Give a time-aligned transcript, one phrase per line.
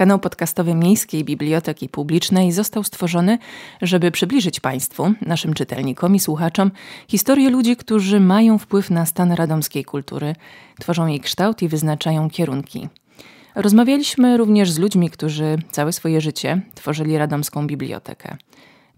[0.00, 3.38] Kanał podcastowy Miejskiej Biblioteki Publicznej został stworzony,
[3.82, 6.70] żeby przybliżyć Państwu, naszym czytelnikom i słuchaczom,
[7.08, 10.34] historię ludzi, którzy mają wpływ na stan radomskiej kultury,
[10.80, 12.88] tworzą jej kształt i wyznaczają kierunki.
[13.54, 18.36] Rozmawialiśmy również z ludźmi, którzy całe swoje życie tworzyli radomską bibliotekę.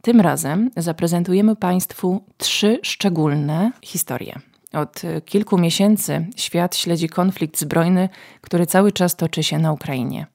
[0.03, 4.39] Tym razem zaprezentujemy Państwu trzy szczególne historie.
[4.73, 8.09] Od kilku miesięcy świat śledzi konflikt zbrojny,
[8.41, 10.27] który cały czas toczy się na Ukrainie.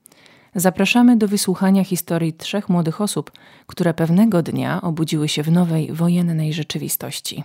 [0.55, 3.31] Zapraszamy do wysłuchania historii trzech młodych osób,
[3.67, 7.43] które pewnego dnia obudziły się w nowej wojennej rzeczywistości.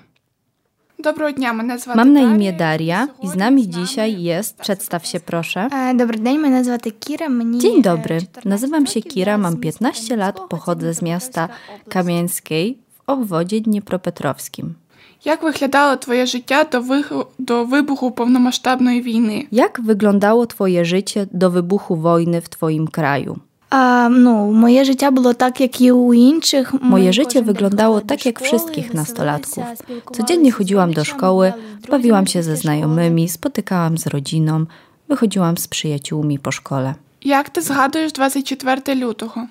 [0.98, 1.52] Dobro dnia,
[1.96, 5.68] Mam na imię Daria i z nami dzisiaj jest, przedstaw się proszę.
[5.96, 7.26] Dobry dzień, moja nazwa Kira.
[7.58, 11.48] Dzień dobry, nazywam się Kira, mam 15 lat, pochodzę z miasta
[11.88, 14.74] Kamieńskiej w obwodzie Dniepropetrowskim.
[15.23, 17.11] Як виглядало твоє життя до, вих...
[17.39, 19.47] до вибуху повномасштабної війни?
[19.51, 23.39] Jak wyglądało twoje życie do wybuchu wojny w twoim kraju?
[23.69, 26.73] А, ну, моє життя було так, як і у інших.
[26.73, 29.63] Ми Moje życie кожен день wyglądało ходили tak до jak szkoły, wszystkich веселилися, nastolatków.
[29.75, 33.29] спілкувалися Codziennie з chodziłam do родичами, szkoły, гуляли з bawiłam друзями się ze після znajomymi,
[33.29, 34.65] spotykałam z rodziną,
[35.09, 36.93] wychodziłam z przyjaciółmi po szkole.
[37.23, 39.47] Як ти згадуєш 24 лютого?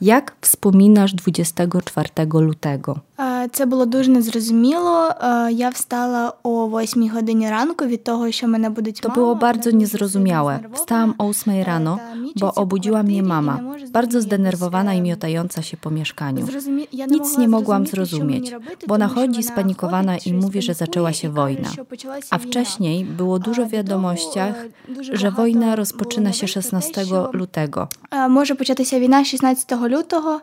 [0.00, 2.08] Jak wspominasz 24
[2.40, 2.96] lutego?
[3.16, 5.10] А, Це було дуже незрозуміло.
[5.20, 9.34] А, Я встала о 8 годині ранку від того, що мене будуть To мама, było
[9.34, 10.58] bardzo вона дуже niezrozumiałe.
[10.62, 13.62] сильно Wstałam o 8 rano, Та мічиться bo по obudziła mnie квартирі і mama, не
[13.62, 16.46] може bardzo зрозуміти, zdenerwowana i е, miotająca się po mieszkaniu.
[16.46, 19.20] Зрозумі- я Nic могла nie mogłam зрозуміти, що zrozumieć, мені робити, bo ona тому що
[19.20, 21.68] chodzi вона spanikowana ходить, i щось mówi, że zaczęła панікує się і каже, wojna.
[21.72, 22.46] що почалася A війна.
[22.50, 26.46] wcześniej było dużo А, w до wiadomościach, того, дуже że багато wojna було rozpoczyna się
[26.46, 27.88] новин про те, 16 що, lutego.
[28.10, 30.40] е, Може початися війна 16 lutego,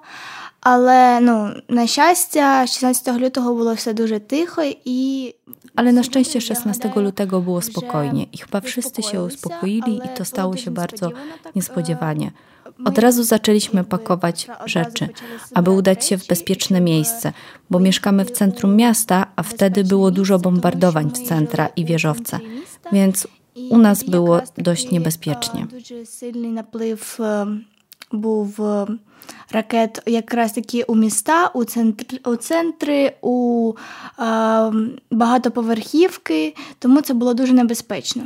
[0.61, 5.35] але ну, на щастя, 16 lutego було все дуже тихо і.
[5.75, 10.57] Ale na szczęście 16 lutego było spokojnie i chyba wszyscy się uspokoili i to stało
[10.57, 11.11] się bardzo
[11.55, 12.31] niespodziewanie.
[12.85, 15.09] Od razu zaczęliśmy pakować rzeczy,
[15.53, 17.33] aby udać się w bezpieczne miejsce,
[17.69, 22.39] bo mieszkamy w centrum miasta, a wtedy było dużo bombardowań w centra i wieżowce,
[22.91, 23.27] więc
[23.69, 25.67] u nas było dość niebezpiecznie.
[25.71, 27.47] Дуже сильний наплив е,
[28.11, 28.85] був е,
[29.51, 33.73] ракет якраз таки у міста, у центри, у, центри, у
[34.19, 34.71] е,
[35.11, 38.23] багатоповерхівки, тому це було дуже небезпечно.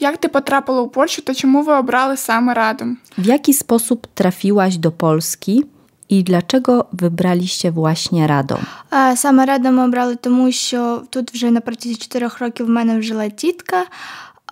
[0.00, 2.96] Як ти потрапила у Польщу та чому ви обрали саме Радом?
[3.18, 5.64] W jaki sposób trafiłaś do Polski
[6.08, 8.60] i dlaczego wybraliście właśnie Radom?
[8.92, 13.02] Е, Саме радо ми обрали, тому що тут вже на протязі 4 rokів в мене
[13.02, 13.84] жила тітка.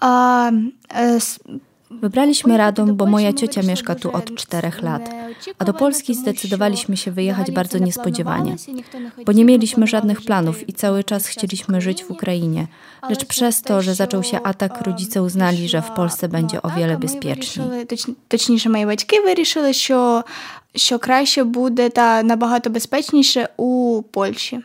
[0.00, 0.50] А,
[1.00, 1.40] е, с-
[1.90, 5.10] Wybraliśmy Radom, bo moja ciocia mieszka tu od czterech lat,
[5.58, 8.56] a do Polski zdecydowaliśmy się wyjechać bardzo niespodziewanie,
[9.26, 12.66] bo nie mieliśmy żadnych planów i cały czas chcieliśmy żyć w Ukrainie.
[13.10, 16.98] Lecz przez to, że zaczął się atak, rodzice uznali, że w Polsce będzie o wiele
[16.98, 17.68] bezpieczniej.
[17.68, 20.24] Вирішили, точ- точніше, мої батьки вирішили, що,
[20.74, 24.60] що краще буде та набагато безпечніше у Польщі.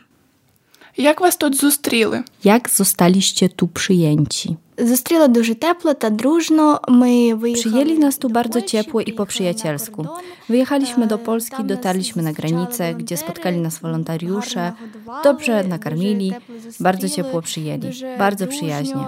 [0.96, 2.22] Як вас тут зустріли?
[2.44, 4.56] Jak zostaliście tu przyjęci?
[7.53, 10.05] Przyjęli nas tu bardzo ciepło i po przyjacielsku.
[10.49, 14.73] Wyjechaliśmy do Polski, dotarliśmy na granicę, gdzie spotkali nas wolontariusze,
[15.23, 16.33] dobrze nakarmili,
[16.79, 19.05] bardzo ciepło przyjęli, bardzo przyjaźnie.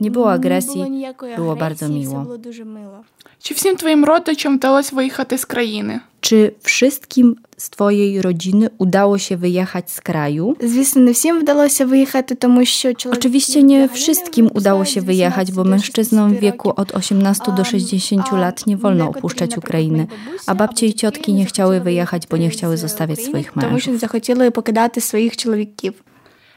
[0.00, 2.22] Nie było agresji, Не було ніякої było агресії, bardzo все miło.
[2.22, 2.98] було дуже мило.
[3.42, 6.00] Чи всім твоїм родичам вдалося виїхати з країни?
[6.20, 10.56] Czy wszystkim z Twojej rodziny udało się wyjechać z kraju?
[10.60, 14.94] Звісно, не всім вдалося виїхати, тому що чоловіки Oczywiście nie взагалі wszystkim не udało випускають
[14.94, 16.80] się з wyjechać, bo 18 do mężczyznom w 60 wieku років.
[16.82, 20.44] od 18 do A- 60 a lat nie wolno некоторі, opuszczać наприклад, Ukrainy, мої бабусі
[20.50, 22.76] a babcie i або ciotki батьки nie не chciały захотіли wyjechać, bo nie виїхати chciały
[22.76, 24.00] з zostawiać України, swoich Тому що mężów.
[24.00, 25.94] захотіли покидати своїх чоловіків.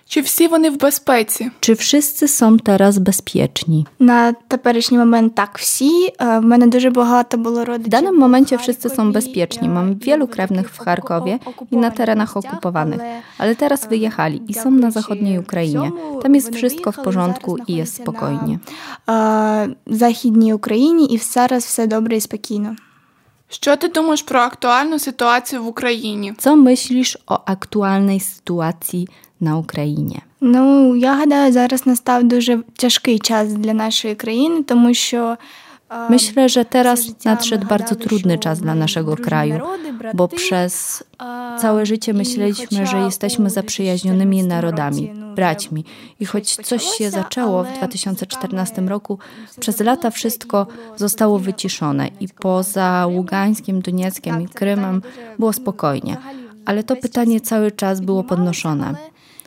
[0.09, 1.52] Чи всі вони в безпеці?
[1.59, 3.86] Czy wszyscy są teraz bezpieczni?
[4.00, 6.13] На теперішній момент так всі.
[6.22, 7.94] Е, В мене дуже багато було W родичів.
[7.94, 9.68] danym у momencie wszyscy są Харкові, bezpieczni.
[9.68, 12.53] е, Mam і wielu в krewnych w таких Charkowie оку- i na окупованих terenach місцях,
[12.53, 15.90] okupowanych, але, ale teraz e, wyjechali i są na дякуючи zachodniej Ukrainie.
[15.91, 18.58] цьому, Tam jest вони wszystko w виїхали, porządku зараз i jest знаходяться spokojnie.
[19.08, 22.75] на, е, Західній Україні, і зараз все добре і спокійно.
[23.50, 26.33] Що ти думаєш про актуальну ситуацію в Україні?
[26.38, 29.07] Co myślisz o aktualnej sytuacji
[29.42, 30.22] na Ukrainie?
[30.42, 35.38] Ну, я гадаю, зараз настав дуже тяжкий час для нашої країни, тому що
[35.92, 38.80] е, Myślę, że все teraz життя nadszedł ми bardzo гадали, trudny що czas dla ми
[38.80, 43.45] naszego дружні kraju, народи, брати, bo przez е, całe życie і myśleliśmy, хоча że jesteśmy
[43.45, 45.86] у zaprzyjaźnionymi 2014 narodami, році, ну, braćmi.
[46.19, 49.19] I щось choć coś się почалося, zaczęło w але 2014 з roku,
[49.50, 53.18] все przez забулося, lata і wszystko було zostało спокійно wyciszone i Донецьку, poza Криму.
[53.18, 56.18] Ługańskiem, Donieckiem Так, i це Krymem питання дуже, było ну, spokojnie.
[56.18, 58.95] взагалі Ale to весь pytanie час cały czas było піднімалося, podnoszone.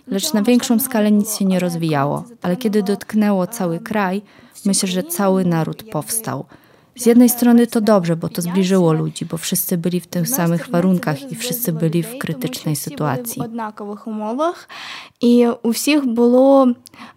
[0.08, 4.22] Lecz na większą skalę nic się nie rozwijało, ale kiedy dotknęło cały kraj,
[4.66, 6.46] myślę, że cały naród powstał.
[6.96, 10.70] Z jednej strony to dobrze, bo to zbliżyło ludzi, bo wszyscy byli w tych samych
[10.70, 13.42] warunkach i wszyscy byli w krytycznej sytuacji.
[15.22, 16.68] I u wszystkich było,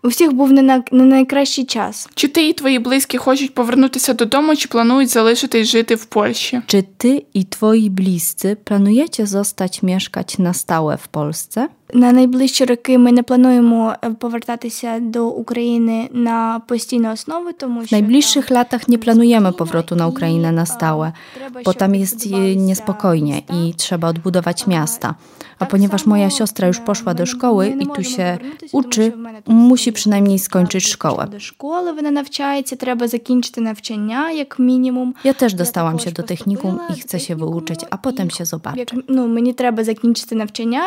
[0.03, 2.09] u wszystkich był nie najkrajszy czas.
[2.15, 5.89] Czy ty i twoi bliscy chcą powrócić się do domu, czy planują zostać i żyć
[5.99, 6.63] w Polsce?
[6.67, 11.69] Czy ty i twoi bliscy planujecie zostać mieszkać na stałe w Polsce?
[11.94, 17.86] На найближчі роки ми не плануємо е, повертатися до України на постійну основу, тому W
[17.86, 21.60] що najbliższych там latach nie planujemy spokojnie powrotu na i, Ukrainę na e, stałe, треба,
[21.60, 23.54] bo щоб tam jest відбувалися niespokojnie міста.
[23.56, 25.16] i trzeba odbudować miasta.
[25.60, 27.84] A Tak ponieważ samo, moja siostra już e, poszła my do nie- szkoły my nie
[27.84, 29.94] i tu możemy się повернутися, тому uczy, що в мене тут musi сім'я.
[29.94, 31.24] przynajmniej Так, skończyć я szkołę.
[31.26, 35.14] пішла До школи вона навчається, треба закінчити навчання, як мінімум.
[35.24, 37.80] Ja też Я dostałam також się do technikum поступила i до chcę się технікуму, wyuczyć,
[37.90, 38.80] a і potem się zobaczy.
[38.80, 40.82] Як, ну, мені треба закінчити навчання,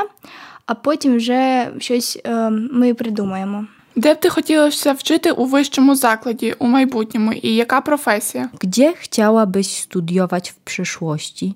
[0.69, 3.67] а потім вже щось е, ми придумаємо.
[3.97, 8.49] Де б ти хотілося вчити у вищому закладі у майбутньому, і яка професія?
[8.61, 11.55] Gdzie chciałabyś studiować w przyszłości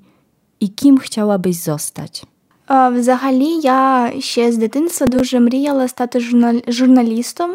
[0.61, 2.25] i kim chciałabyś zostać?
[2.71, 7.51] Е, Взагалі, я ще з дитинства дуже мріяла стати журнал- журналістом.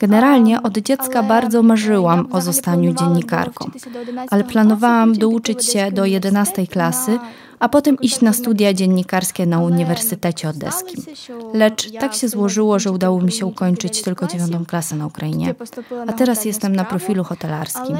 [0.00, 3.90] Generalnie Em, od dziecka ale, bardzo e, marzyłam ja o взагалі zostaniu planowałam dziennikarką, довчитися
[3.90, 7.10] до 11 ale класу, planowałam потім douczyć піти в się do Одеський 11 університет klasy,
[7.10, 11.03] на a potem iść na studia dziennikarskie na Uniwersytecie Odeskim.
[11.53, 15.55] Lecz tak się złożyło, że udało mi się ukończyć tylko dziewiątą klasę na Ukrainie,
[16.07, 17.97] a teraz jestem na profilu hotelarskim.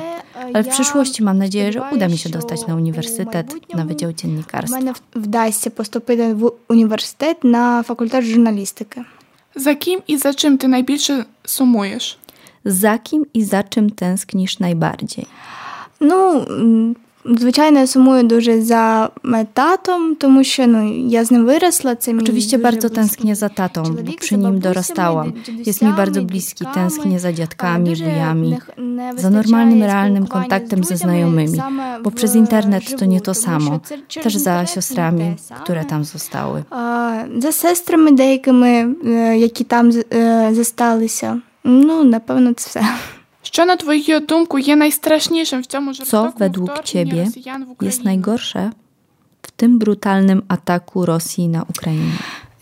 [0.54, 4.94] Ale w przyszłości mam nadzieję, że uda mi się dostać na uniwersytet, na Wydział Dziennikarstwa.
[5.16, 9.02] Wdaje się postąpić w uniwersytet na fakultet żurnalistyki.
[9.56, 12.18] Za kim i za czym ty najbardziej sumujesz?
[12.66, 15.26] Za kim i za czym tęsknisz najbardziej?
[16.02, 16.46] No.
[17.25, 21.95] звичайно, я сумую дуже за е, татом, тому що ну, я з ним виросла.
[21.95, 24.61] Це мій Oczywiście дуже bardzo близький tęsknię za tatą, bo чоловік, przy за nim бабусями,
[24.61, 25.33] dorastałam.
[25.33, 26.75] дідусями, Jest mi bardzo bliski, дідками.
[26.75, 28.49] tęsknię za А, dziadkami, дуже wujami,
[28.79, 32.15] не- не za вистачає normalnym, realnym спілкування kontaktem з ze друзями znajomymi, саме bo в
[32.15, 33.81] przez internet to живу, nie to тому samo.
[33.85, 35.61] що це через Też za інтернет не siostrami, те саме.
[35.65, 36.65] które tam zostały.
[36.71, 41.41] А, За сестрами деякими, е, які там е, зосталися.
[41.65, 42.83] Ну, напевно, це все.
[43.53, 47.71] Що, на твою думку, є найстрашнішим в цьому Co жорстокому według вторгненні ciebie росіян в
[47.71, 47.93] Україну?
[47.93, 48.71] jest najgorsze
[49.43, 52.13] w tym brutalnym ataku Rosji na Ukrainę?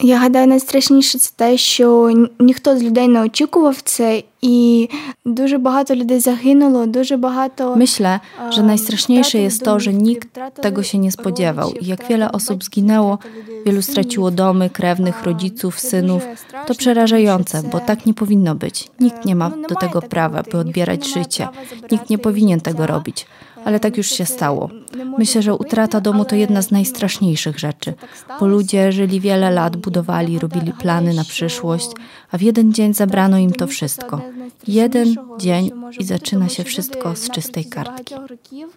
[0.00, 4.88] Я гадаю, найстрашніше це те, що ні- ніхто з людей не очікував це, і
[5.24, 7.76] дуже багато людей загинуло, дуже багато.
[7.76, 8.20] Myślę,
[8.50, 11.68] że em, najstraszniejsze втратили jest to, że домівки, nikt втратили tego się nie spodziewał.
[11.68, 13.90] родичів, I jak втратили wiele osób батьків, zginęło, втратили людей, wielu синів.
[13.92, 16.22] straciło domy, krewnych, A, rodziców, це synów.
[16.22, 18.90] дуже страшно, To тому przerażające, що bo це, tak nie powinno być.
[19.00, 20.50] Nikt nie ma ну, do немає tego так prawa, бути.
[20.50, 21.44] by Ніхто odbierać не має życie.
[21.44, 22.92] права забирати Nikt nie powinien tego життя.
[22.94, 23.26] robić.
[23.60, 24.70] Е, Ale tak ніхто już się це stało.
[24.96, 28.00] не може Myślę, że зробити, utrata domu to але, jedna z ну, najstraszniejszych rzeczy, це
[28.00, 28.46] так bo сталося.
[28.46, 31.90] ludzie żyli wiele lat, І budowali, я robili гадаю, plany na що przyszłość,
[32.32, 34.16] a w jeden dzień zabrano im to Тому що wszystko.
[34.20, 37.08] це одне з Jeden найстрашнішого, dzień що може i бути, zaczyna тому się що wszystko
[37.08, 38.14] люди z на czystej протязі kartki.
[38.14, 38.68] багатьох років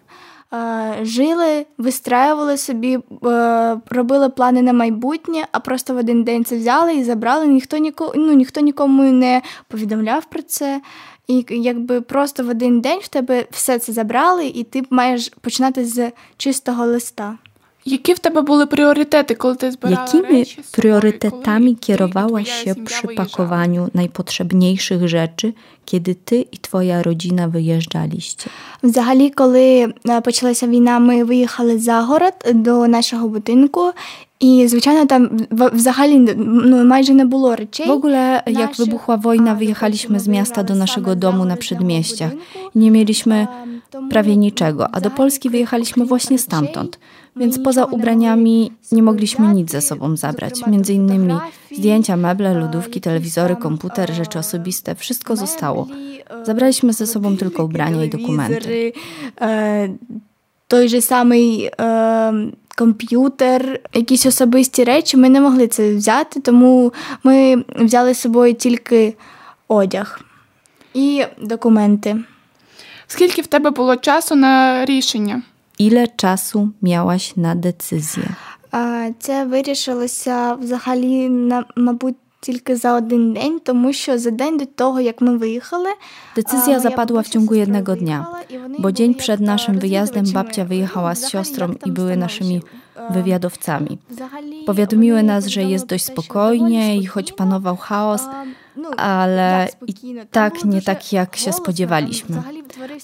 [0.52, 6.56] е, жили, вистраювали собі, е, робили плани на майбутнє, а просто в один день це
[6.56, 7.46] взяли і забрали.
[7.46, 10.80] Ніхто нікому, ну, ніхто нікому не повідомляв про це.
[11.27, 15.85] І якби просто в один день в тебе все це забрали, і ти маєш починати
[15.85, 17.37] з чистого листа.
[17.84, 21.80] Які в тебе були пріоритети, коли ти збирала Jakimi речі з собою, priorytetami коли ти
[21.80, 23.14] і kierowałaś твоя się сім'я przy виїжджали?
[23.16, 25.52] pakowaniu najpotrzebniejszych rzeczy,
[25.84, 28.50] kiedy ty i twoja rodzina wyjeżdżaliście?
[28.82, 33.92] Взагалі, коли е, почалася війна, ми виїхали за город до нашого будинку,
[34.40, 37.86] і звичайно, там в- взагалі ну, майже не було речей.
[37.86, 41.06] W ogóle, jak naszych, wybuchła a wojna, do wyjechaliśmy końca z miasta do wyjechali naszego
[41.10, 42.30] same domu za na город przedmieściach.
[42.30, 42.70] do budynku.
[42.78, 46.44] Nie mieliśmy Ем, тому prawie niczego, a do взагалі, Polski крім- wyjechaliśmy крім właśnie речей,
[46.46, 46.98] stamtąd.
[47.34, 50.16] ми Więc poza нічого не ubraniami могли з nie собою mogliśmy nic ze взяти, sobą
[50.16, 50.56] zabrać.
[50.56, 54.94] зокрема, Między innymi фотографії, zdjęcia, meble, е, lodówki, якісь telewizory, там, komputer, е, rzeczy osobiste,
[54.94, 55.84] wszystko zostało.
[55.86, 58.60] меблі, е, Zabraliśmy ze sobą годинники, tylko ubrania i dokumenty.
[58.60, 58.92] телевізори,
[59.40, 59.90] е,
[60.68, 62.32] той же самий е,
[62.76, 65.16] комп'ютер, якісь особисті речі.
[65.16, 66.92] Ми не могли це взяти, тому
[67.24, 69.14] ми взяли з собою тільки
[69.68, 70.20] одяг
[70.94, 72.16] і документи.
[73.06, 75.42] Скільки в тебе було часу на рішення?
[75.78, 78.28] Ile czasu miałaś na decyzję?
[78.70, 84.66] А, Це вирішилося взагалі, на, мабуть, тільки за один день, тому що за день до
[84.66, 85.88] того, як ми виїхали,
[86.36, 89.10] Decyzja moja zapadła w бабуся, ciągu сестра jednego dnia, виїхала, і вони bo були dzień
[89.10, 90.44] як, przed е, naszym wyjazdem розвідувачами.
[90.44, 93.10] babcia wyjechała z Ну, siostrą взагалі, i як były там naszymi становище?
[93.10, 93.98] Е, wywiadowcami.
[94.10, 97.26] Взагалі, Powiadomiły вони nas, że jest повідомили dość про те, що spokojnie доволі i choć
[97.28, 98.52] спокійно, panował chaos, а, ну,
[98.97, 102.41] ale i tak nie tak, jak się spodziewaliśmy.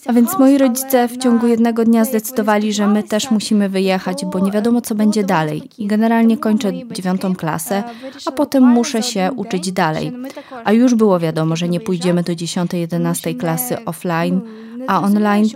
[0.08, 4.40] A więc moi rodzice w ciągu jednego dnia zdecydowali, że my też musimy wyjechać, bo
[4.40, 5.70] nie wiadomo, co będzie dalej.
[5.78, 7.84] I generalnie kończę dziewiątą klasę,
[8.26, 10.12] a potem muszę się uczyć dalej.
[10.64, 14.42] A już było wiadomo, że nie pójdziemy do 10-11 klasy offline,
[14.88, 15.48] a online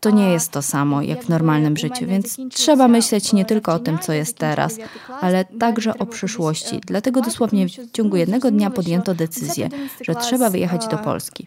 [0.00, 3.78] to nie jest to samo jak w normalnym życiu, więc trzeba myśleć nie tylko o
[3.78, 4.78] tym, co jest teraz,
[5.20, 6.80] ale także o przyszłości.
[6.86, 9.25] Dlatego dosłownie w ciągu jednego dnia podjęto decyzję,
[10.00, 11.46] że trzeba wyjechać do Polski.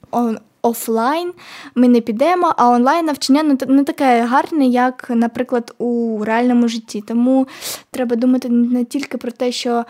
[0.62, 1.34] Офлайн
[1.76, 7.04] ми не підемо, а онлайн навчання не таке гарне, як, наприклад, у реальному житті.
[7.08, 7.48] Тому
[7.92, 9.86] треба думати не тільки про те, що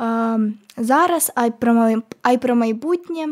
[0.00, 0.38] е,
[0.76, 3.26] зараз, а й про а й про майбутнє.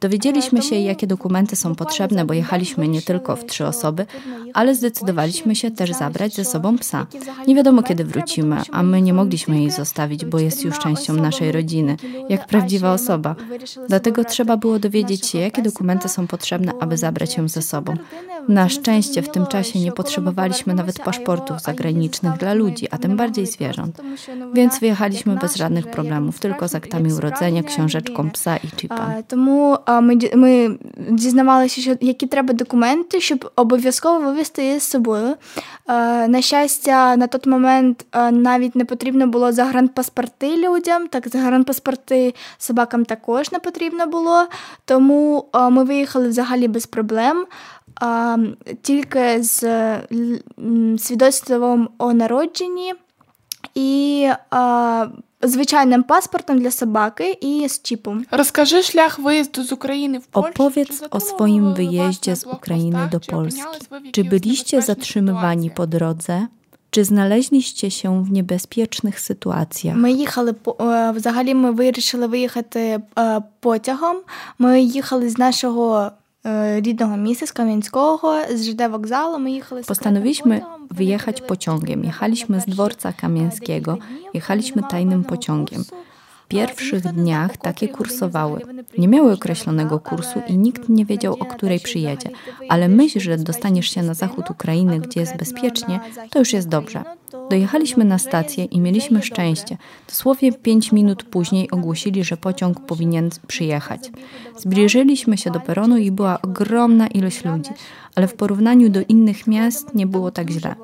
[0.00, 4.06] Dowiedzieliśmy się, jakie dokumenty są potrzebne, bo jechaliśmy nie tylko w trzy osoby,
[4.54, 7.06] ale zdecydowaliśmy się też zabrać ze sobą psa.
[7.46, 11.52] Nie wiadomo, kiedy wrócimy, a my nie mogliśmy jej zostawić, bo jest już częścią naszej
[11.52, 11.96] rodziny,
[12.28, 13.34] jak prawdziwa osoba.
[13.88, 17.96] Dlatego trzeba było dowiedzieć się, jakie dokumenty są potrzebne, aby zabrać ją ze sobą.
[18.48, 23.46] Na szczęście w tym czasie nie potrzebowaliśmy nawet paszportów zagranicznych dla ludzi, a tym bardziej
[23.46, 24.02] zwierząt.
[24.54, 29.22] Więc wyjechaliśmy bez żadnych problemów, tylko z aktami urodzenia, książeczką psa i chipem.
[29.88, 30.78] Ми ми
[31.10, 35.34] дізнавалися, що які треба документи, щоб обов'язково вивезти її з собою.
[36.28, 43.52] На щастя, на той момент навіть не потрібно було загранпаспорти людям, так загранпаспорти собакам також
[43.52, 44.46] не потрібно було.
[44.84, 47.46] Тому ми виїхали взагалі без проблем.
[48.82, 49.62] Тільки з
[50.98, 52.94] свідоцтвом о народженні
[53.74, 54.28] і
[55.43, 58.25] звичайним паспортом для собaki i z chipem.
[58.31, 60.51] Rozkaży szlach wyjazdu z Ukrainy w Polskę.
[60.51, 63.61] Opowiedz o swoim wyjeździe z Ukrainy do Polski.
[64.11, 66.47] Czy byliście zatrzymywani po drodze?
[66.91, 69.97] Чи знaleźliście się в небезпечних ситуаціях?
[69.97, 70.55] Ми їхали
[71.15, 71.53] взагалі.
[71.53, 73.01] Ми вирішили виїхати
[73.59, 74.17] потягом.
[74.59, 76.11] Ми їхали з нашого
[76.79, 78.19] рідного міста, z Kamieńskiego,
[78.55, 79.39] z ЖД wokzalu.
[79.39, 82.03] My jechali Postanowiliśmy wyjechać pociągiem.
[82.03, 83.97] Jechaliśmy z dworca Kamieńskiego,
[84.33, 85.83] jechaliśmy tajnym pociągiem.
[86.43, 88.61] W pierwszych dniach takie kursowały.
[88.97, 92.29] Nie miały określonego kursu i nikt nie wiedział, o której przyjedzie.
[92.69, 97.03] Ale myśl, że dostaniesz się na zachód Ukrainy, gdzie jest bezpiecznie, to już jest dobrze.
[97.50, 99.76] Dojechaliśmy na stację i mieliśmy szczęście.
[100.08, 104.10] Dosłownie pięć minut później ogłosili, że pociąg powinien przyjechać.
[104.56, 107.70] Zbliżyliśmy się do peronu i była ogromna ilość ludzi,
[108.14, 110.74] ale w porównaniu do innych miast nie było tak źle.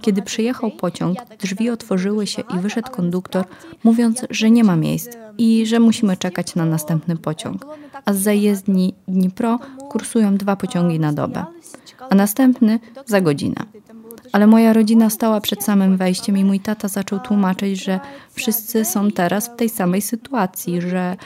[0.00, 3.44] Kiedy przyjechał pociąg, drzwi otworzyły się i wyszedł konduktor,
[3.84, 7.66] mówiąc, że nie ma miejsc i że musimy czekać na następny pociąg.
[8.04, 9.58] A z zajezdni Dnipro
[9.90, 11.44] kursują dwa pociągi na dobę,
[12.10, 13.64] a następny za godzinę.
[14.32, 18.00] Ale moja rodzina stała przed samym wejściem i mój tata zaczął tłumaczyć, że
[18.32, 21.16] wszyscy są teraz w tej samej sytuacji, że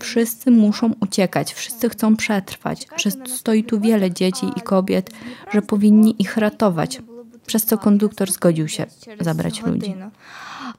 [0.00, 5.10] wszyscy muszą uciekać, wszyscy chcą przetrwać, że stoi tu wiele dzieci i kobiet,
[5.52, 7.02] że powinni ich ratować,
[7.46, 8.86] przez co konduktor zgodził się
[9.20, 9.94] zabrać ludzi.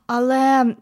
[0.07, 0.75] Але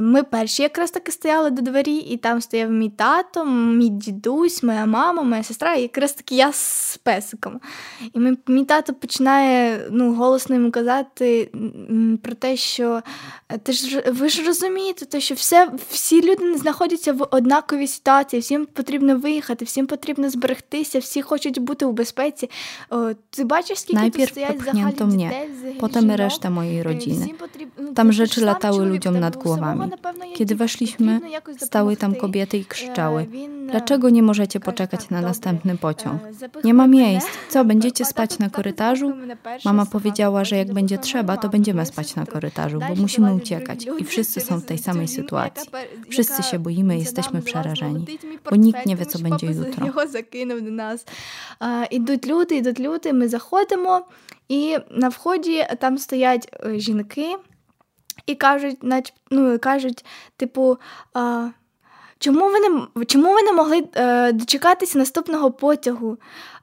[0.00, 4.86] ми перші якраз таки стояли до двері, і там стояв мій тато, мій дідусь, моя
[4.86, 7.60] мама, моя сестра, і якраз таки я з песиком.
[8.14, 11.50] І мій, мій тато починає ну, голосно йому казати
[12.22, 13.02] про те, що
[13.62, 18.66] ти ж ви ж розумієте, те, що все, всі люди знаходяться в однаковій ситуації, всім
[18.66, 22.50] потрібно виїхати, всім потрібно зберегтися, всі хочуть бути у безпеці.
[22.90, 25.46] О, ти бачиш, скільки Najpierw тут стоять взагалі mnie,
[25.80, 27.28] potem resztę mojej rodziny.
[27.94, 29.91] Tam rzeczy latały ludziom nad głowami.
[30.35, 31.19] Kiedy weszliśmy,
[31.57, 33.27] stały tam kobiety i krzyczały:
[33.71, 36.21] Dlaczego nie możecie poczekać na następny pociąg?
[36.63, 37.27] Nie ma miejsc.
[37.49, 39.13] Co, będziecie spać na korytarzu?
[39.65, 43.87] Mama powiedziała, że jak będzie trzeba, to będziemy spać na korytarzu, bo musimy uciekać.
[43.97, 45.71] I wszyscy są w tej samej sytuacji.
[46.09, 48.05] Wszyscy się boimy, jesteśmy przerażeni,
[48.49, 49.87] bo nikt nie wie, co będzie jutro.
[51.91, 54.01] Ідуть люди, ідуть люди, ми заходимо,
[54.49, 57.35] і на вході там стоять жінки.
[58.26, 60.04] І кажуть, нач, ну, кажуть,
[60.36, 60.78] типу,
[61.14, 61.48] а,
[62.18, 66.18] чому ви не чому ви не могли а, дочекатися наступного потягу?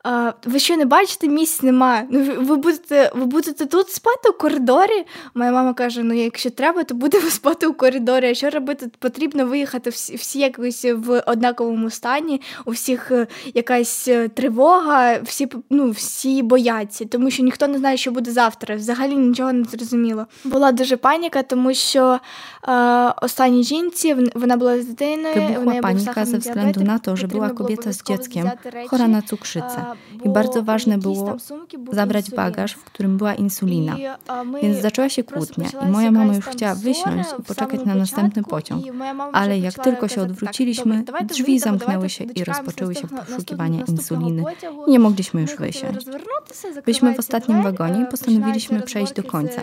[0.10, 2.08] А, Ви що не бачите, місць немає.
[2.10, 5.06] Ну, ви будете ви будете тут спати у коридорі.
[5.36, 8.30] Моя мама каже: ну, якщо треба, то будемо спати у коридорі.
[8.30, 8.90] А що робити?
[9.00, 15.50] Потрібно виїхати всі всі якось в однаковому стані, у всіх е, якась е, тривога, всі
[15.70, 18.76] ну, всі бояться, тому що ніхто не знає, що буде завтра.
[18.76, 20.26] Взагалі нічого не зрозуміло.
[20.44, 22.20] Була дуже паніка, тому що
[22.68, 22.72] е,
[23.22, 25.36] останній жінці вона була з дитиною.
[25.36, 28.50] Wybuchła panika ze względu na to, że była kobieta z dzieckiem
[28.90, 29.97] chora na cukrzycę.
[30.25, 31.36] I bardzo ważne było
[31.92, 33.96] zabrać bagaż, w którym była insulina.
[34.62, 38.86] Więc zaczęła się kłótnia i moja mama już chciała wysiąść i poczekać na następny pociąg.
[39.34, 44.44] Ale jak tylko się odwróciliśmy, drzwi zamknęły się i rozpoczęły się poszukiwania insuliny.
[44.88, 46.08] Nie mogliśmy już wysiąść.
[46.86, 49.62] Byliśmy w ostatnim wagonie i postanowiliśmy przejść do końca.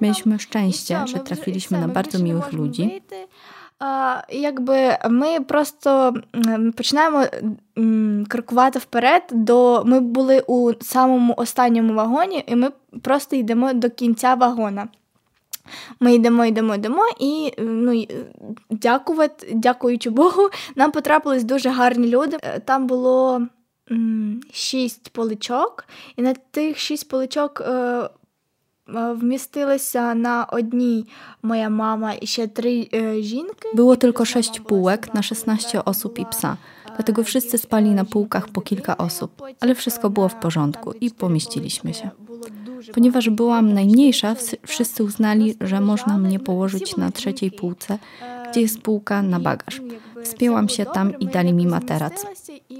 [0.00, 3.00] Mieliśmy szczęście, że trafiliśmy na bardzo miłych ludzi.
[4.28, 6.14] Якби ми просто
[6.76, 7.24] починаємо
[8.28, 9.22] крокувати вперед.
[9.30, 12.70] до Ми були у самому останньому вагоні, і ми
[13.02, 14.88] просто йдемо до кінця вагона.
[16.00, 18.04] Ми йдемо, йдемо, йдемо, і ну,
[18.70, 22.38] дякувати, дякуючи Богу, нам потрапились дуже гарні люди.
[22.64, 23.46] Там було
[24.52, 25.84] шість поличок,
[26.16, 27.62] і на тих шість поличок
[28.89, 31.05] е, wmieściłyся na одній
[31.43, 32.89] moja mama i ще три
[33.21, 33.67] żinki.
[33.73, 36.57] Było tylko sześć półek na 16 osób i psa.
[36.95, 41.93] Dlatego wszyscy spali na półkach po kilka osób, ale wszystko było w porządku i pomieściliśmy
[41.93, 42.09] się.
[42.93, 44.35] Ponieważ byłam najmniejsza,
[44.67, 47.97] wszyscy uznali, że można mnie położyć na trzeciej półce,
[48.51, 49.81] gdzie jest półka na bagaż.
[50.23, 52.25] Wspięłam się tam i dali mi materac.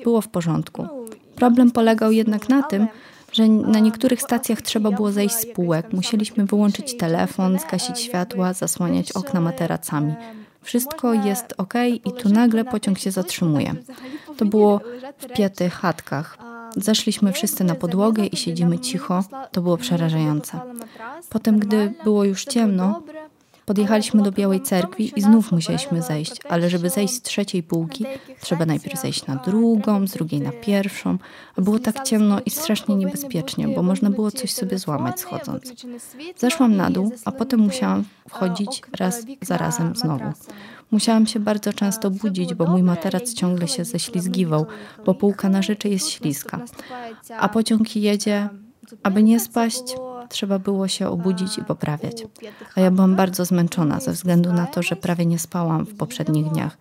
[0.04, 0.88] Było w porządku.
[1.36, 2.88] Problem polegał jednak na tym,
[3.33, 5.93] że na niektórych stacjach trzeba było zejść z półek.
[5.93, 10.15] Musieliśmy wyłączyć telefon, zgasić światła, zasłaniać okna materacami.
[10.63, 13.75] Wszystko jest ok i tu nagle pociąg się zatrzymuje.
[14.37, 14.81] To było
[15.19, 16.39] w piętych chatkach.
[16.77, 19.25] Zeszliśmy wszyscy na podłogę i siedzimy cicho.
[19.53, 20.61] To było przerażające.
[21.31, 23.03] Potem, gdy było już ciemno,
[23.67, 28.07] Podjechaliśmy do Białej Cerkwi i znów musieliśmy zejść, ale żeby zejść z trzeciej półki,
[28.41, 31.19] trzeba najpierw zejść na drugą, z drugiej na pierwszą.
[31.57, 35.73] A było tak ciemno i strasznie niebezpiecznie, bo można było coś sobie złamać schodząc.
[36.37, 40.33] Zeszłam na dół, a potem musiałam wchodzić raz za razem znowu.
[40.91, 44.67] Musiałam się bardzo często budzić, bo mój materac ciągle się ześlizgiwał,
[45.07, 46.61] bo półka na rzeczy jest śliska.
[47.39, 48.49] A pociąg jedzie,
[49.03, 49.83] aby nie spaść,
[50.31, 52.23] trzeba było się obudzić i poprawiać.
[52.77, 56.49] A ja byłam bardzo zmęczona ze względu na to, że prawie nie spałam w poprzednich
[56.49, 56.77] dniach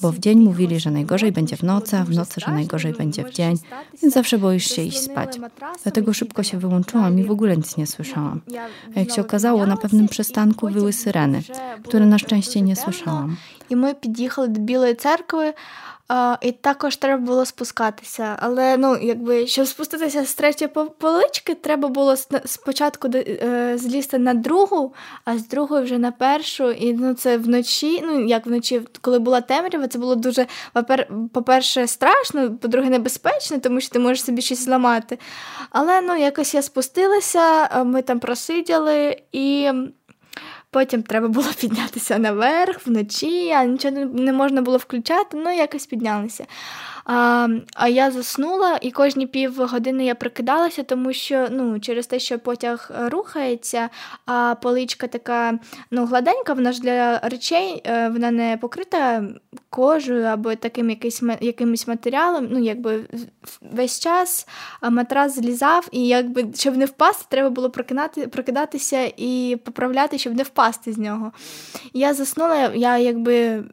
[0.00, 3.24] bo w dzień mówili, że najgorzej będzie w nocy, a w nocy, że najgorzej będzie
[3.24, 3.58] w dzień,
[4.02, 5.38] więc zawsze boisz się iść spać.
[5.82, 8.40] Dlatego szybko się wyłączyłam i w ogóle nic nie słyszałam.
[8.96, 11.42] A jak się okazało, na pewnym przystanku były syreny,
[11.84, 13.36] które na szczęście nie słyszałam.
[13.70, 15.52] I my podjechali do Białej Cerkwy,
[16.08, 18.36] А, І також треба було спускатися.
[18.40, 24.94] Але ну, якби, щоб спуститися з третьої полички, треба було спочатку е, злізти на другу,
[25.24, 26.70] а з другої вже на першу.
[26.70, 30.46] І ну, це вночі, ну як вночі, коли була темрява, це було дуже,
[31.32, 35.18] по-перше, страшно, по-друге, небезпечно, тому що ти можеш собі щось зламати.
[35.70, 39.70] Але ну, якось я спустилася, ми там просиділи і.
[40.70, 46.46] Потім треба було піднятися наверх вночі, а нічого не можна було включати, ну якось піднялися.
[47.06, 52.38] А а я заснула, і кожні півгодини я прикидалася, тому що ну, через те, що
[52.38, 53.88] потяг рухається,
[54.26, 55.58] а поличка така
[55.90, 59.24] ну, гладенька, вона ж для речей е, вона не покрита
[59.70, 62.48] кожею або таким якийсь, якимось матеріалом.
[62.50, 63.04] Ну, якби
[63.60, 64.48] Весь час
[64.82, 70.42] матрас злізав, і якби, щоб не впасти, треба було прокидати, прокидатися і поправляти, щоб не
[70.42, 71.32] впасти з нього.
[71.92, 73.64] Я заснула, я якби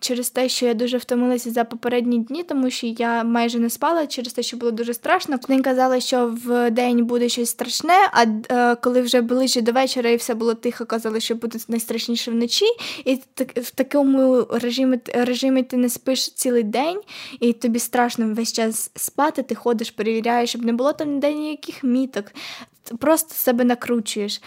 [0.00, 4.06] через те, що я дуже втомилася за попередні дні, тому що я майже не спала
[4.06, 5.38] через те, що було дуже страшно.
[5.48, 10.16] Вони казали, що в день буде щось страшне, а коли вже ближче до вечора і
[10.16, 12.66] все було тихо, казали, що буде найстрашніше вночі.
[13.04, 13.20] І
[13.56, 17.00] в такому режимі режимі ти не спиш цілий день,
[17.40, 22.24] і тобі страшно весь час спати, ти ходиш, перевіряєш, щоб не було там ніяких міток
[22.98, 24.42] просто себе накручуєш.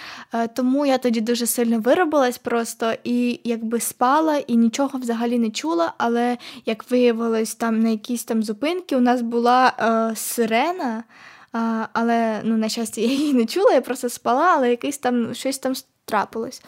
[0.56, 5.93] Тому я тоді дуже сильно виробилась просто і якби спала і нічого взагалі не чула.
[5.97, 11.04] Але як виявилось, там на якійсь там зупинки у нас була е, сирена,
[11.52, 15.34] А, але ну, на щастя, я її не чула, я просто спала, але якийсь там
[15.34, 15.73] щось там
[16.06, 16.62] трапилось.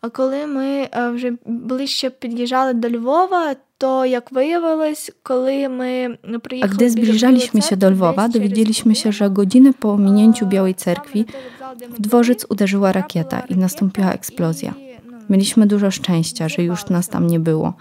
[0.00, 6.18] А коли ми вже ближче під'їжджали до Lwowa, to jak wyjawiłeś, kiedy my
[6.62, 11.24] A gdy zbliżaliśmy się do Lwowa, dowiedzieliśmy się, że godzinę po minięciu Białej Cerkwi
[11.90, 14.74] w dworzec uderzyła rakieta i nastąpiła eksplozja.
[15.30, 17.74] Mieliśmy dużo szczęścia, że już nas tam nie było.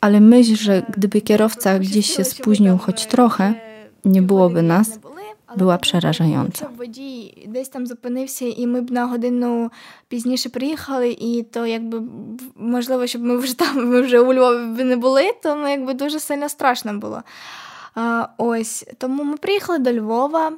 [0.00, 3.54] Ale myśl, że gdyby kierowca gdzieś się spóźnił choć trochę,
[4.04, 4.98] nie byłoby nas,
[5.57, 6.67] була przerażająca.
[6.77, 9.71] Водій десь там зупинився, і ми б на годину
[10.07, 12.01] пізніше приїхали, і то якби
[12.55, 16.19] можливо, щоб ми вже там ми вже у Львові не були, то ну, якби дуже
[16.19, 17.23] сильно страшно було.
[18.37, 20.51] Ось тому ми приїхали до Львова.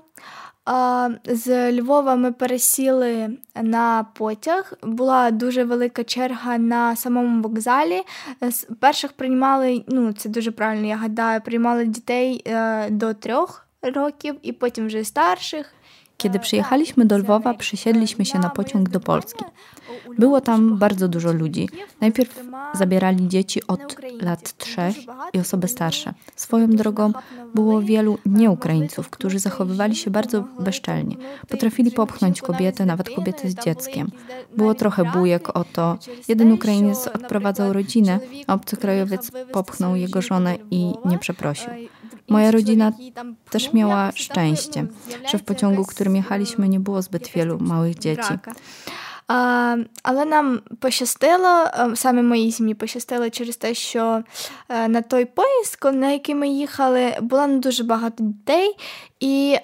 [1.26, 3.30] З Львова ми пересіли
[3.62, 4.74] на потяг.
[4.84, 8.02] Була дуже велика черга на самому вокзалі.
[8.80, 13.67] Перших приймали, ну це дуже правильно, я гадаю, приймали дітей е, до трьох
[14.44, 15.74] i potem starszych.
[16.18, 19.44] Kiedy przyjechaliśmy do Lwowa, przesiedliśmy się na pociąg do Polski.
[20.18, 21.70] Było tam bardzo dużo ludzi.
[22.02, 24.96] Najpierw zabierali dzieci od lat trzech
[25.34, 26.14] i osoby starsze.
[26.36, 27.12] Swoją drogą
[27.56, 31.16] było wielu nieukraińców, którzy zachowywali się bardzo bezczelnie.
[31.48, 34.12] Potrafili popchnąć kobietę, nawet kobietę z dzieckiem.
[34.58, 35.98] Było trochę bujek o to.
[36.28, 41.70] Jeden Ukrainiec odprowadzał rodzinę, a obcokrajowiec popchnął jego żonę i nie przeprosił.
[42.30, 42.92] Moja rodzina
[43.50, 44.86] też miała szczęście,
[45.32, 48.34] że w pociągu, którym jechaliśmy, nie było zbyt wielu małych dzieci.
[50.04, 54.24] Але нам пощастило, саме моїй сім'ї пощастило через те, що
[54.70, 58.76] на той поїзд, на який ми їхали, було не дуже багато дітей,
[59.20, 59.58] і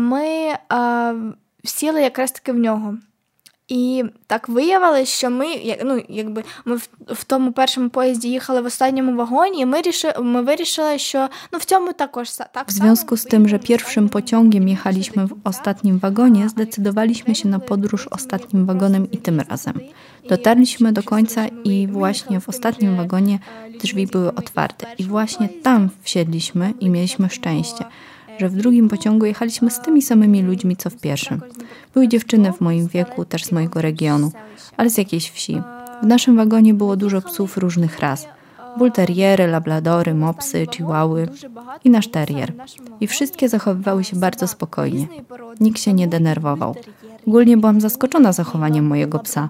[0.00, 0.54] ми
[1.64, 2.94] сіли якраз таки в нього.
[3.67, 5.45] І так виявилось, що ми
[5.85, 10.13] ну, якби ми в, в тому першому поїзді їхали в останньому wagоnie, i my, рішили,
[10.19, 14.67] my wyrішили, що ну, w цьому також tak W związku z tym, że pierwszym pociągiem
[14.67, 19.79] jechaliśmy w ostatnim wagonie, zdecydowaliśmy się na podróż ostatnim wagonem i tym razem.
[20.29, 23.39] Dotarliśmy do końca i właśnie w ostatnim wagonie
[23.81, 24.87] drzwi były otwarte.
[24.97, 27.85] I właśnie tam wsiedliśmy i mieliśmy szczęście
[28.38, 31.40] że w drugim pociągu jechaliśmy z tymi samymi ludźmi, co w pierwszym.
[31.94, 34.32] Były dziewczyny w moim wieku, też z mojego regionu,
[34.76, 35.62] ale z jakiejś wsi.
[36.02, 38.26] W naszym wagonie było dużo psów różnych ras.
[38.78, 41.28] Bulteriery, labladory, mopsy, chihuały
[41.84, 42.52] i nasz terrier.
[43.00, 45.06] I wszystkie zachowywały się bardzo spokojnie.
[45.60, 46.74] Nikt się nie denerwował.
[47.26, 49.48] Ogólnie byłam zaskoczona zachowaniem mojego psa,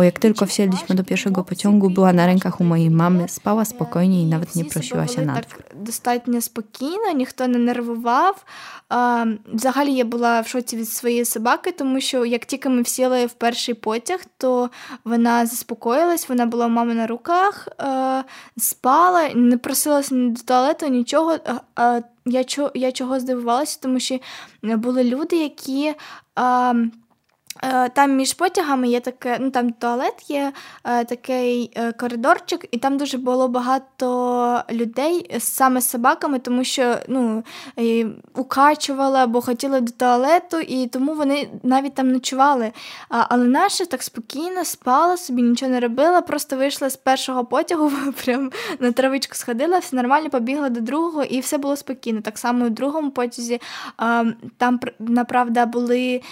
[0.00, 4.22] bo jak tylko wsiedliśmy do pierwszego pociągu, była na rękach u mojej mamy, spała spokojnie
[4.22, 5.62] i nawet nie prosiła się na dwór.
[5.74, 8.44] Достатньо спокійно, ніхто не нервував.
[9.52, 13.32] Взагалі я була в шоці від своєї собаки, тому що як тільки ми всіли в
[13.32, 14.70] перший потяг, то
[15.04, 17.68] вона заспокоїлась, вона була у мами на руках,
[18.56, 21.38] спала, не просилася ні до туалету, нічого.
[22.26, 24.18] Я я чого здивувалася, тому що
[24.62, 25.94] були люди, які.
[27.92, 30.52] Там між потягами є таке, ну там туалет є
[30.84, 37.44] такий коридорчик, і там дуже було багато людей саме з собаками, тому що ну,
[38.34, 42.72] укачували або хотіли до туалету, і тому вони навіть там ночували.
[43.08, 47.92] Але наша так спокійно спала собі, нічого не робила, просто вийшла з першого потягу,
[48.24, 52.20] прям на травичку сходила, все нормально, побігла до другого, і все було спокійно.
[52.20, 53.60] Так само у другому потязі
[54.56, 56.22] там, направда, були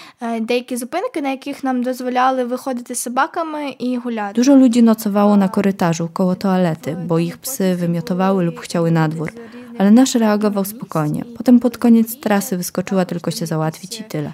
[0.40, 4.33] деякі зупинки na jakich nam dozwalali wychodzić z собаками i гуляти.
[4.33, 9.31] Dużo ludzi nocowało na korytarzu koło toalety, bo ich psy wymiotowały lub chciały na dwór,
[9.77, 11.25] ale nasz reagował spokojnie.
[11.37, 14.31] Potem pod koniec trasy wyskoczyła tylko się załatwić i tyle.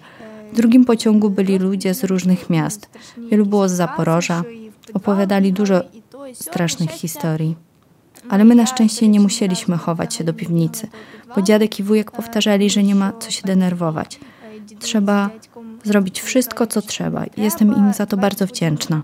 [0.54, 2.90] W drugim pociągu byli ludzie z różnych miast.
[3.18, 4.44] Wielu było z Zaporoża.
[4.94, 5.82] Opowiadali dużo
[6.34, 7.56] strasznych historii.
[8.30, 10.88] Ale my na szczęście nie musieliśmy chować się do piwnicy,
[11.36, 14.20] bo dziadek i wujek powtarzali, że nie ma co się denerwować.
[14.79, 15.31] Trzeba
[15.85, 17.25] zrobić wszystko, co trzeba.
[17.37, 19.03] Jestem im za to bardzo wdzięczna.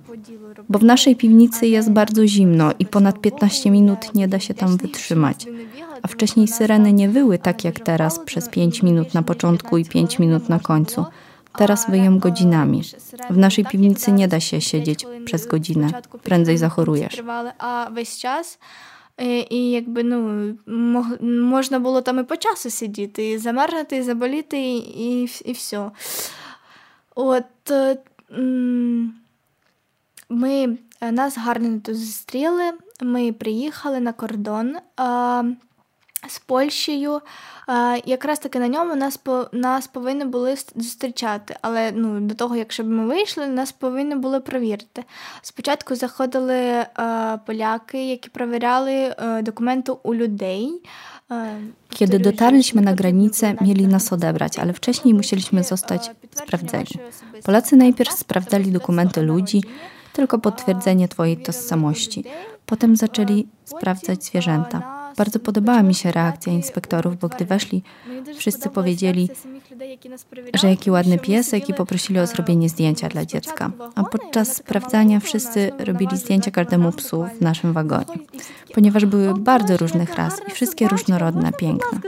[0.69, 4.77] Bo w naszej piwnicy jest bardzo zimno i ponad 15 minut nie da się tam
[4.77, 5.47] wytrzymać.
[6.03, 10.19] A wcześniej syreny nie wyły tak jak teraz przez 5 minut na początku i 5
[10.19, 11.05] minut na końcu.
[11.59, 12.83] Teraz wyją godzinami.
[13.31, 15.91] W naszej piwnicy nie da się siedzieć przez godzinę.
[16.23, 17.23] Prędzej zachorujesz.
[19.17, 20.55] Час і якби ну,
[21.23, 25.91] можна було там і по часу сидіти, і замерзнути, і заболіти, і, і все.
[27.15, 27.45] От
[30.29, 32.73] ми нас гарно тут зустріли.
[33.01, 34.77] Ми приїхали на кордон
[36.30, 37.22] з Польщею.
[37.68, 39.20] А, якраз таки на ньому нас
[39.52, 41.56] нас повинні були зустрічати.
[41.62, 45.04] Але ну, до того, якщо б ми вийшли, нас повинні були провірити.
[45.42, 50.82] Спочатку заходили а, поляки, які перевіряли документи у людей.
[51.90, 56.88] Kiedy dotarliśmy na granicę, mieli nas odebrać, ale wcześniej musieliśmy zostać sprawdzeni.
[57.46, 59.64] Polacy najpierw sprawdzali dokumenty ludzi,
[60.14, 62.24] tylko potwierdzenie twojej tożsamości.
[62.66, 64.99] Potem zaczęli sprawdzać zwierzęta.
[65.17, 67.83] Bardzo podobała mi się reakcja inspektorów, bo gdy weszli,
[68.37, 69.29] wszyscy powiedzieli,
[70.55, 73.71] że jaki ładny piesek i poprosili o zrobienie zdjęcia dla dziecka.
[73.95, 78.19] A podczas sprawdzania wszyscy robili zdjęcia każdemu psu w naszym wagonie,
[78.75, 81.99] ponieważ były bardzo różnych ras i wszystkie różnorodne, piękne.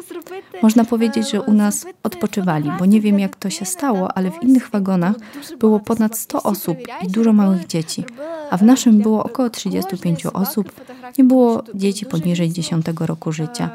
[0.63, 4.43] Można powiedzieć, że u nas odpoczywali, bo nie wiem jak to się stało, ale w
[4.43, 5.17] innych wagonach
[5.59, 8.05] było ponad 100 osób i dużo małych dzieci,
[8.51, 10.73] a w naszym było około 35 osób.
[11.19, 13.71] Nie było dzieci poniżej 10 roku życia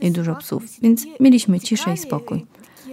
[0.00, 2.46] i dużo psów, więc mieliśmy ciszę i spokój.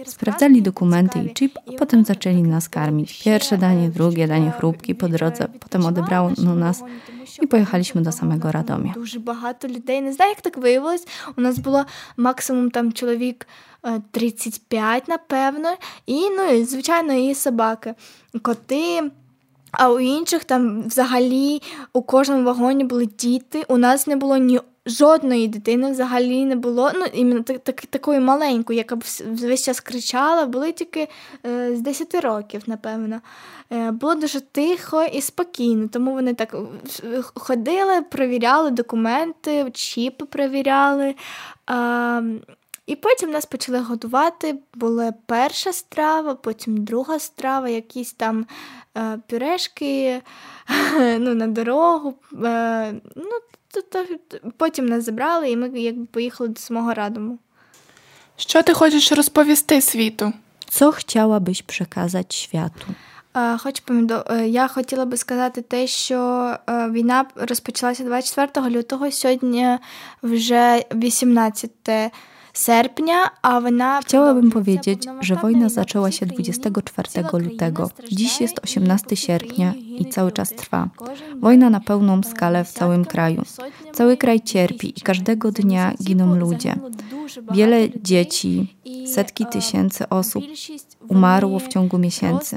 [0.06, 3.22] Sprawdzali dokumenty i chip, a potem zaczęli nas karmić.
[3.24, 6.82] Pierwsze danie, drugie danie chrupki po drodze, potem odebrało nas
[7.42, 8.92] i pojechaliśmy do samego Radomia.
[8.94, 10.02] Дуже багато людей.
[10.02, 11.06] Не знаю, як так виявилось.
[11.38, 11.84] У нас було
[12.16, 13.46] максимум там чоловік
[14.10, 15.68] 35, напевно,
[16.06, 17.94] і, ну, і, звичайно, і собаки,
[18.42, 19.10] коти.
[19.72, 23.64] А у інших там взагалі у кожному вагоні були діти.
[23.68, 26.90] У нас не було ні жодної дитини взагалі не було.
[26.94, 31.08] Ну, іменно так, так, такої маленької, яка б весь час кричала, були тільки
[31.46, 33.20] е, з 10 років, напевно.
[33.72, 36.56] Е, було дуже тихо і спокійно, тому вони так
[37.34, 41.14] ходили, перевіряли документи, чіпи перевіряли.
[41.70, 42.22] Е,
[42.90, 44.58] і потім нас почали готувати.
[44.74, 48.46] Була перша страва, потім друга страва, якісь там
[48.96, 50.22] е, пюрешки
[51.18, 52.14] ну, на дорогу.
[52.44, 53.40] Е, ну,
[54.56, 57.38] Потім нас забрали, і ми якби поїхали до самого Радому.
[58.36, 60.32] Що ти хочеш розповісти світу?
[60.68, 62.86] Co chciałabyś przekazać światu?
[63.58, 63.82] Хоч
[64.46, 69.78] я хотіла би сказати те, що війна розпочалася 24 лютого, сьогодні
[70.22, 71.70] вже 18
[74.02, 77.90] Chciałabym powiedzieć, że wojna zaczęła się 24 lutego.
[78.12, 80.88] Dziś jest 18 sierpnia i cały czas trwa.
[81.40, 83.42] Wojna na pełną skalę w całym kraju.
[83.92, 86.76] Cały kraj cierpi i każdego dnia giną ludzie.
[87.52, 88.76] Wiele dzieci,
[89.14, 90.44] setki tysięcy osób
[91.08, 92.56] umarło w ciągu miesięcy.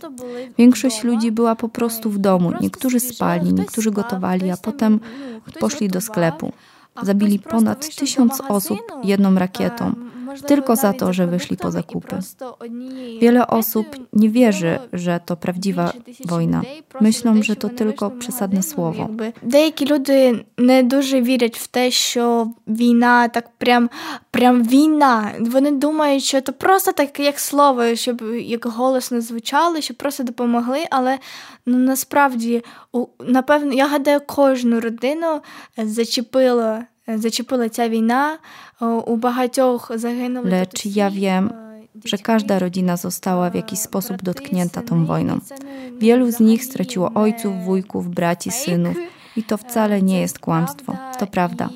[0.58, 2.52] Większość ludzi była po prostu w domu.
[2.62, 5.00] Niektórzy spali, niektórzy gotowali, a potem
[5.60, 6.52] poszli do sklepu.
[7.02, 9.94] Zabili ponad tysiąc osób jedną rakietą,
[10.48, 12.16] tylko za to, że wyszli po zakupy.
[13.22, 15.94] Wiele osób nie wierzy, że to prawdziwa
[16.26, 16.62] wojna.
[17.02, 19.10] Myślą, że to tylko przesadne słowo.
[19.42, 23.90] Деякі люди не дуже вірять в те, що війна так прям
[24.32, 25.32] прям війна.
[25.40, 30.80] Вони думають, що це просто так як слово, щоб як голосно звучало, щоб просто допомогли.
[30.92, 31.20] Але
[31.66, 35.42] ну насправді у, напевно, я гадаю, кожну родину
[35.78, 36.80] зачепило
[37.17, 38.39] зачепила ця wojna,
[39.07, 40.51] u багатьох загинули.
[40.51, 41.51] Lecz ja wiem,
[42.05, 45.39] że każda rodzina została w jakiś sposób dotknięta tą wojną.
[45.99, 48.97] Wielu z nich straciło ojców, wujków, braci, synów
[49.37, 50.97] i to wcale nie jest kłamstwo.
[51.19, 51.69] To prawda.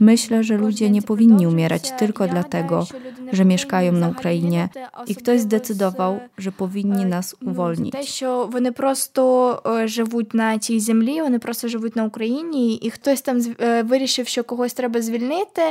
[0.00, 2.86] Myślę, że ludzie nie powinni umierać tylko dlatego,
[3.32, 4.68] że mieszkają na Ukrainie
[5.06, 7.92] i ktoś zdecydował, że powinni nas uwolnić.
[7.92, 13.22] Те, що вони просто живуть на цій землі, вони просто живуть на Україні, і хтось
[13.22, 13.40] там
[13.84, 15.62] вирішив, що когось треба звільнити,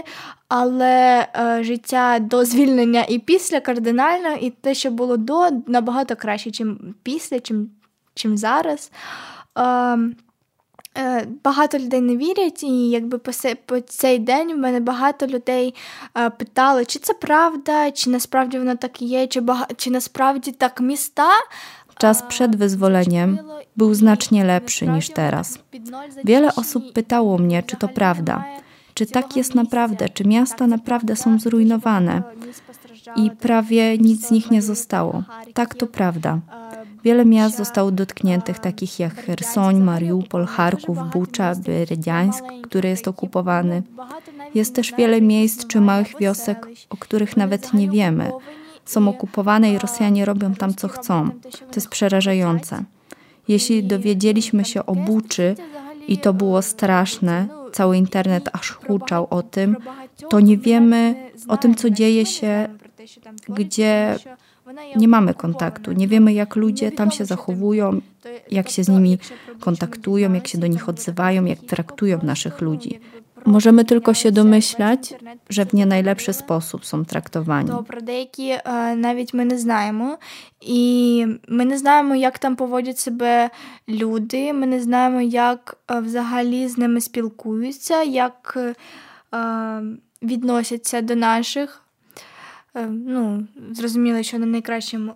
[0.48, 1.28] але
[1.62, 7.40] життя до звільнення і після кардинально, і те, що було до, набагато краще, чим після,
[7.40, 7.70] чим,
[8.14, 8.92] чим зараз.
[11.45, 13.19] Багато людей не вірять, і якби
[13.67, 15.75] по цей день в мене багато людей
[16.39, 19.43] питали, чи це правда, czy насправді воно tak є, czy,
[19.77, 21.29] czy насправді tak міста.
[21.99, 23.39] Czas przed wyzwoleniem
[23.77, 25.59] był znacznie lepszy niż teraz.
[26.25, 28.45] Wiele osób pytało mnie, czy to prawda,
[28.95, 32.23] czy tak jest naprawdę, czy miasta naprawdę są zrujnowane
[33.17, 35.23] i prawie nic z nich nie zostało.
[35.55, 36.39] Tak to prawda.
[37.06, 43.84] Wiele miast zostało dotkniętych, takich jak Chersoń, Mariupol, Charków, Bucza, Beredziańsk, który jest okupowany.
[44.56, 48.32] Jest też wiele miejsc czy małych wiosek, o których nawet nie wiemy.
[48.86, 51.30] Są okupowane i Rosjanie robią tam co chcą.
[51.60, 52.84] To jest przerażające.
[53.48, 55.56] Jeśli dowiedzieliśmy się o Buczy
[56.08, 59.78] i to było straszne, cały internet aż huczał o tym,
[60.30, 61.16] to nie wiemy
[61.48, 62.68] o tym, co dzieje się,
[63.50, 64.16] gdzie
[64.97, 68.01] nie mamy kontaktu, nie wiemy jak ludzie tam się zachowują,
[68.51, 69.19] jak się z nimi
[69.61, 73.01] kontaktują, jak się do nich odzywają, jak traktują naszych ludzi.
[73.45, 75.15] Możemy tylko się domyślać,
[75.51, 77.69] że w nie najlepszy sposób są traktowani.
[77.69, 78.57] To про деякі
[78.97, 80.19] навіть ми не знаємо.
[80.61, 83.51] І ми не знаємо, як там поводять себе
[83.89, 84.53] люди.
[84.53, 88.59] Ми не знаємо, як взагалі з ними спілкуються, як
[90.23, 91.83] відносяться до наших
[92.91, 95.11] ну, зрозуміло, що не найкращим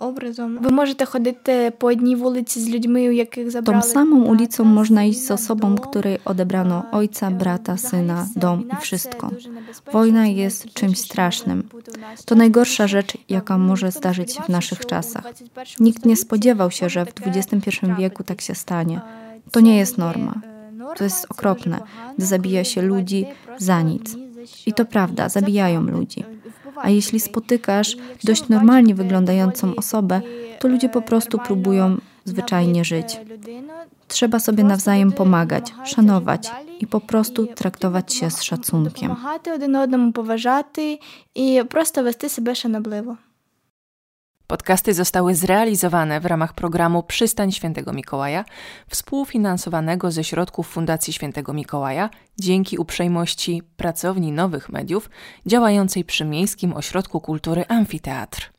[0.00, 0.58] образом.
[0.60, 3.82] Ви можете ходити po одній wulиcy z ludźmi, u jakich zabrali.
[3.82, 9.30] Tą samą ulicą można iść z osobą, której odebrano ojca, brata, syna, dom i wszystko.
[9.92, 11.68] Wojna jest czymś strasznym.
[12.24, 15.24] To najgorsza rzecz, jaka może zdarzyć się w naszych czasach.
[15.80, 19.00] Nikt nie spodziewał się, że w XXI wieku tak się stanie.
[19.50, 20.34] To nie jest norma.
[20.96, 21.80] To jest okropne,
[22.18, 23.26] gdy zabija się ludzi
[23.58, 24.16] za nic.
[24.66, 26.24] I to prawda, zabijają ludzi.
[26.78, 30.20] A jeśli spotykasz dość normalnie wyglądającą osobę,
[30.58, 33.20] to ludzie po prostu próbują zwyczajnie żyć.
[34.08, 39.16] Trzeba sobie nawzajem pomagać, szanować i po prostu traktować się z szacunkiem.
[39.54, 40.98] один одному поважати
[41.34, 43.16] і просто вести себе шанобливо.
[44.49, 48.45] Podcasty zostały zrealizowane w ramach programu Przystań Świętego Mikołaja,
[48.87, 52.09] współfinansowanego ze środków Fundacji Świętego Mikołaja
[52.39, 55.09] dzięki uprzejmości Pracowni Nowych Mediów
[55.45, 58.58] działającej przy Miejskim Ośrodku Kultury Amfiteatr.